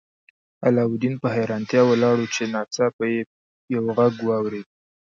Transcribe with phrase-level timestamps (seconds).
[0.67, 3.21] علاوالدین په حیرانتیا ولاړ و چې ناڅاپه یې
[3.73, 4.67] یو غږ واورید.